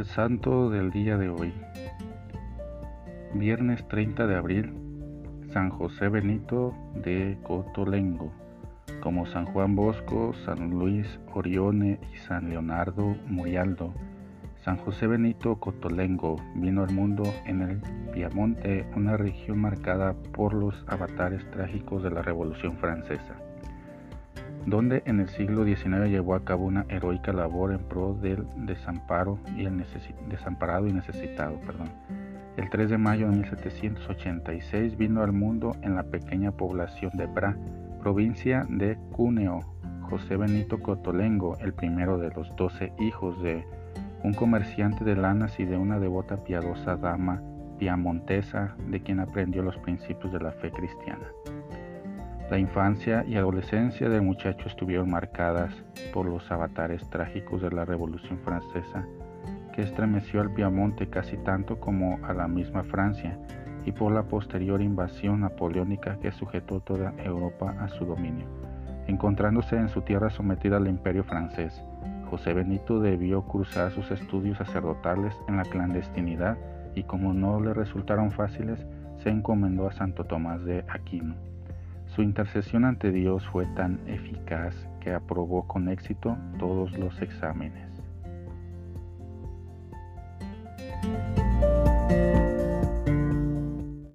[0.00, 1.52] El santo del día de hoy,
[3.34, 4.72] viernes 30 de abril,
[5.52, 8.32] San José Benito de Cotolengo,
[9.02, 13.92] como San Juan Bosco, San Luis Orione y San Leonardo Murialdo.
[14.64, 20.82] San José Benito Cotolengo vino al mundo en el Piamonte, una región marcada por los
[20.86, 23.49] avatares trágicos de la Revolución Francesa
[24.70, 29.38] donde en el siglo XIX llevó a cabo una heroica labor en pro del desamparo
[29.56, 29.84] y el
[30.28, 31.58] desamparado y necesitado.
[32.56, 37.56] El 3 de mayo de 1786 vino al mundo en la pequeña población de Bra,
[38.00, 39.60] provincia de Cuneo,
[40.02, 43.64] José Benito Cotolengo, el primero de los doce hijos de
[44.22, 47.42] un comerciante de lanas y de una devota piadosa dama
[47.78, 51.26] piamontesa de quien aprendió los principios de la fe cristiana.
[52.50, 55.72] La infancia y adolescencia del muchacho estuvieron marcadas
[56.12, 59.06] por los avatares trágicos de la Revolución Francesa,
[59.72, 63.38] que estremeció al Piamonte casi tanto como a la misma Francia,
[63.84, 68.46] y por la posterior invasión napoleónica que sujetó toda Europa a su dominio.
[69.06, 71.80] Encontrándose en su tierra sometida al imperio francés,
[72.28, 76.58] José Benito debió cruzar sus estudios sacerdotales en la clandestinidad
[76.96, 78.84] y como no le resultaron fáciles,
[79.22, 81.49] se encomendó a Santo Tomás de Aquino.
[82.20, 87.89] Su intercesión ante Dios fue tan eficaz que aprobó con éxito todos los exámenes.